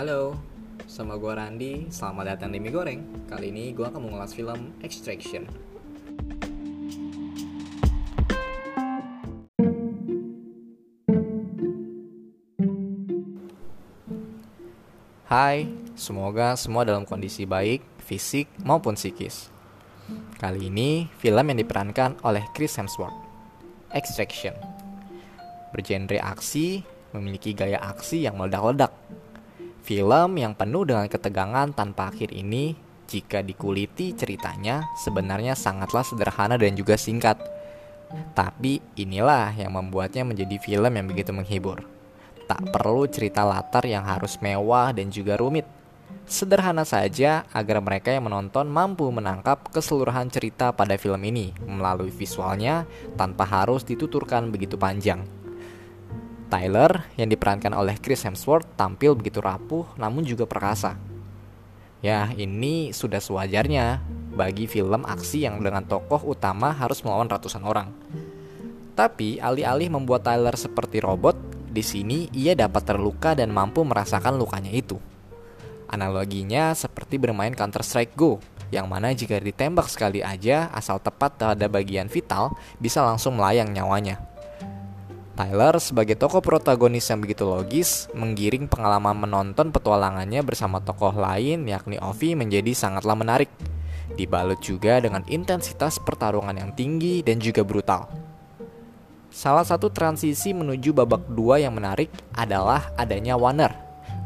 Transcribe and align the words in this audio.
Halo, 0.00 0.32
sama 0.88 1.20
gue 1.20 1.28
Randi, 1.28 1.72
selamat 1.92 2.24
datang 2.32 2.56
di 2.56 2.56
Mie 2.56 2.72
Goreng. 2.72 3.28
Kali 3.28 3.52
ini 3.52 3.76
gue 3.76 3.84
akan 3.84 4.00
mengulas 4.00 4.32
film 4.32 4.72
Extraction. 4.80 5.44
Hai, 15.28 15.68
semoga 15.92 16.56
semua 16.56 16.88
dalam 16.88 17.04
kondisi 17.04 17.44
baik, 17.44 17.84
fisik 18.00 18.48
maupun 18.64 18.96
psikis. 18.96 19.52
Kali 20.40 20.72
ini, 20.72 21.12
film 21.20 21.44
yang 21.44 21.60
diperankan 21.60 22.24
oleh 22.24 22.48
Chris 22.56 22.72
Hemsworth 22.80 23.12
Extraction. 23.92 24.56
Bergenre 25.76 26.24
aksi, 26.24 26.88
memiliki 27.12 27.52
gaya 27.52 27.76
aksi 27.84 28.24
yang 28.24 28.40
meledak-ledak 28.40 28.96
Film 29.80 30.36
yang 30.36 30.52
penuh 30.52 30.84
dengan 30.84 31.08
ketegangan 31.08 31.72
tanpa 31.72 32.12
akhir 32.12 32.36
ini, 32.36 32.76
jika 33.08 33.40
dikuliti 33.40 34.12
ceritanya, 34.14 34.86
sebenarnya 35.00 35.56
sangatlah 35.56 36.04
sederhana 36.04 36.60
dan 36.60 36.76
juga 36.76 37.00
singkat. 37.00 37.40
Tapi 38.36 38.78
inilah 38.98 39.56
yang 39.56 39.74
membuatnya 39.74 40.22
menjadi 40.22 40.60
film 40.60 40.92
yang 40.94 41.06
begitu 41.08 41.32
menghibur. 41.32 41.82
Tak 42.44 42.74
perlu 42.74 43.06
cerita 43.06 43.46
latar 43.46 43.86
yang 43.86 44.02
harus 44.02 44.36
mewah 44.42 44.90
dan 44.92 45.08
juga 45.08 45.38
rumit. 45.38 45.64
Sederhana 46.26 46.86
saja 46.86 47.46
agar 47.50 47.82
mereka 47.82 48.14
yang 48.14 48.26
menonton 48.26 48.66
mampu 48.70 49.06
menangkap 49.10 49.66
keseluruhan 49.70 50.30
cerita 50.30 50.70
pada 50.70 50.94
film 50.94 51.22
ini 51.26 51.54
melalui 51.66 52.10
visualnya 52.10 52.86
tanpa 53.18 53.46
harus 53.46 53.82
dituturkan 53.82 54.50
begitu 54.50 54.78
panjang. 54.78 55.39
Tyler 56.50 57.06
yang 57.14 57.30
diperankan 57.30 57.70
oleh 57.70 57.94
Chris 58.02 58.26
Hemsworth 58.26 58.66
tampil 58.74 59.14
begitu 59.14 59.38
rapuh 59.38 59.86
namun 59.94 60.26
juga 60.26 60.44
perkasa. 60.50 60.98
Ya, 62.02 62.32
ini 62.34 62.90
sudah 62.90 63.22
sewajarnya 63.22 64.02
bagi 64.34 64.64
film 64.64 65.04
aksi 65.04 65.44
yang 65.46 65.60
dengan 65.60 65.84
tokoh 65.84 66.26
utama 66.26 66.72
harus 66.72 67.04
melawan 67.06 67.28
ratusan 67.28 67.62
orang. 67.62 67.92
Tapi 68.96 69.38
alih-alih 69.38 69.92
membuat 69.92 70.24
Tyler 70.26 70.56
seperti 70.56 71.00
robot, 71.00 71.36
di 71.70 71.84
sini 71.84 72.26
ia 72.34 72.56
dapat 72.58 72.82
terluka 72.88 73.36
dan 73.36 73.52
mampu 73.52 73.84
merasakan 73.84 74.36
lukanya 74.40 74.72
itu. 74.72 74.96
Analoginya 75.92 76.72
seperti 76.72 77.18
bermain 77.18 77.52
Counter-Strike 77.52 78.14
Go, 78.16 78.40
yang 78.70 78.86
mana 78.86 79.10
jika 79.10 79.42
ditembak 79.42 79.90
sekali 79.90 80.22
aja 80.22 80.70
asal 80.70 81.02
tepat 81.02 81.34
terhadap 81.36 81.74
bagian 81.74 82.06
vital 82.06 82.54
bisa 82.78 83.02
langsung 83.02 83.34
melayang 83.36 83.74
nyawanya. 83.74 84.29
Tyler 85.40 85.80
sebagai 85.80 86.20
tokoh 86.20 86.44
protagonis 86.44 87.08
yang 87.08 87.24
begitu 87.24 87.48
logis, 87.48 88.12
menggiring 88.12 88.68
pengalaman 88.68 89.24
menonton 89.24 89.72
petualangannya 89.72 90.44
bersama 90.44 90.84
tokoh 90.84 91.16
lain 91.16 91.64
yakni 91.64 91.96
Ovi 91.96 92.36
menjadi 92.36 92.76
sangatlah 92.76 93.16
menarik. 93.16 93.48
Dibalut 94.20 94.60
juga 94.60 95.00
dengan 95.00 95.24
intensitas 95.32 95.96
pertarungan 95.96 96.52
yang 96.52 96.76
tinggi 96.76 97.24
dan 97.24 97.40
juga 97.40 97.64
brutal. 97.64 98.12
Salah 99.32 99.64
satu 99.64 99.88
transisi 99.88 100.52
menuju 100.52 100.92
babak 100.92 101.24
dua 101.32 101.56
yang 101.56 101.72
menarik 101.72 102.12
adalah 102.36 102.92
adanya 103.00 103.32
Warner 103.40 103.72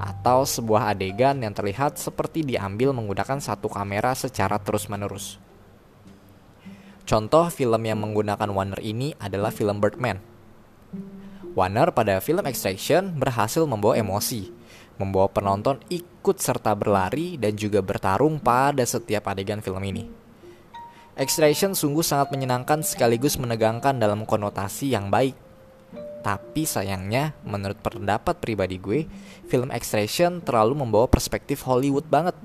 atau 0.00 0.48
sebuah 0.48 0.96
adegan 0.96 1.36
yang 1.44 1.52
terlihat 1.52 2.00
seperti 2.00 2.40
diambil 2.40 2.96
menggunakan 2.96 3.36
satu 3.36 3.68
kamera 3.68 4.16
secara 4.16 4.56
terus-menerus. 4.56 5.36
Contoh 7.04 7.52
film 7.52 7.84
yang 7.84 8.00
menggunakan 8.00 8.48
Warner 8.48 8.80
ini 8.80 9.12
adalah 9.20 9.52
film 9.52 9.76
Birdman 9.76 10.31
Warner 11.52 11.92
pada 11.92 12.16
film 12.24 12.48
Extraction 12.48 13.12
berhasil 13.12 13.60
membawa 13.68 13.92
emosi, 14.00 14.48
membawa 14.96 15.28
penonton 15.28 15.76
ikut 15.92 16.40
serta 16.40 16.72
berlari 16.72 17.36
dan 17.36 17.52
juga 17.60 17.84
bertarung 17.84 18.40
pada 18.40 18.80
setiap 18.88 19.28
adegan 19.28 19.60
film 19.60 19.84
ini. 19.84 20.08
Extraction 21.12 21.76
sungguh 21.76 22.00
sangat 22.00 22.32
menyenangkan 22.32 22.80
sekaligus 22.80 23.36
menegangkan 23.36 24.00
dalam 24.00 24.24
konotasi 24.24 24.96
yang 24.96 25.12
baik. 25.12 25.36
Tapi 26.24 26.64
sayangnya, 26.64 27.36
menurut 27.44 27.76
pendapat 27.84 28.38
pribadi 28.40 28.80
gue, 28.80 29.04
film 29.44 29.68
Extraction 29.74 30.40
terlalu 30.40 30.80
membawa 30.80 31.04
perspektif 31.04 31.68
Hollywood 31.68 32.08
banget 32.08 32.38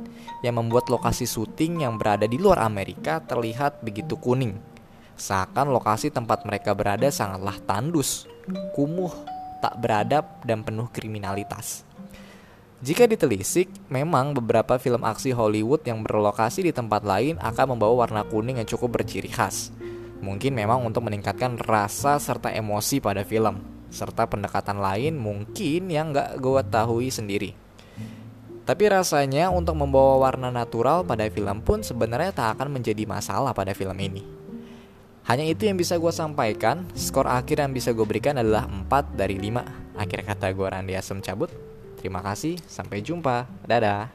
yang 0.44 0.60
membuat 0.60 0.92
lokasi 0.92 1.24
syuting 1.24 1.88
yang 1.88 1.96
berada 1.96 2.28
di 2.28 2.36
luar 2.36 2.60
Amerika 2.60 3.24
terlihat 3.24 3.80
begitu 3.86 4.20
kuning. 4.20 4.60
Seakan 5.18 5.74
lokasi 5.74 6.14
tempat 6.14 6.46
mereka 6.46 6.78
berada 6.78 7.10
sangatlah 7.10 7.58
tandus 7.66 8.30
kumuh, 8.78 9.12
tak 9.60 9.76
beradab, 9.82 10.24
dan 10.46 10.64
penuh 10.64 10.88
kriminalitas. 10.94 11.84
Jika 12.78 13.10
ditelisik, 13.10 13.74
memang 13.90 14.38
beberapa 14.38 14.78
film 14.78 15.02
aksi 15.02 15.34
Hollywood 15.34 15.82
yang 15.90 16.06
berlokasi 16.06 16.62
di 16.62 16.70
tempat 16.70 17.02
lain 17.02 17.42
akan 17.42 17.74
membawa 17.74 18.06
warna 18.06 18.22
kuning 18.22 18.62
yang 18.62 18.70
cukup 18.70 19.02
berciri 19.02 19.28
khas. 19.34 19.74
Mungkin 20.22 20.54
memang 20.54 20.86
untuk 20.86 21.10
meningkatkan 21.10 21.58
rasa 21.58 22.22
serta 22.22 22.54
emosi 22.54 23.02
pada 23.02 23.26
film, 23.26 23.66
serta 23.90 24.30
pendekatan 24.30 24.78
lain 24.78 25.18
mungkin 25.18 25.90
yang 25.90 26.14
gak 26.14 26.38
gue 26.38 26.62
tahui 26.70 27.10
sendiri. 27.10 27.58
Tapi 28.68 28.84
rasanya 28.92 29.50
untuk 29.50 29.80
membawa 29.80 30.30
warna 30.30 30.54
natural 30.54 31.02
pada 31.02 31.26
film 31.34 31.64
pun 31.66 31.82
sebenarnya 31.82 32.30
tak 32.30 32.60
akan 32.60 32.78
menjadi 32.78 33.10
masalah 33.10 33.58
pada 33.58 33.74
film 33.74 33.98
ini. 33.98 34.47
Hanya 35.28 35.44
itu 35.44 35.68
yang 35.68 35.76
bisa 35.76 36.00
gue 36.00 36.14
sampaikan. 36.16 36.88
Skor 36.96 37.28
akhir 37.28 37.60
yang 37.60 37.76
bisa 37.76 37.92
gue 37.92 38.08
berikan 38.08 38.40
adalah 38.40 38.64
4 38.64 39.12
dari 39.12 39.36
5. 39.36 40.00
Akhir 40.00 40.24
kata 40.24 40.56
gue 40.56 40.68
Randy 40.72 40.96
Asem 40.96 41.20
cabut. 41.20 41.52
Terima 42.00 42.24
kasih, 42.24 42.56
sampai 42.64 43.04
jumpa. 43.04 43.44
Dadah. 43.68 44.08